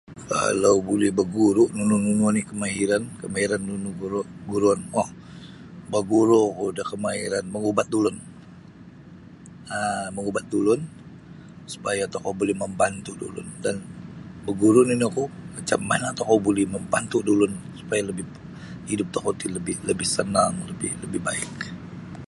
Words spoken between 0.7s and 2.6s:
buli beguru nunu nunu oni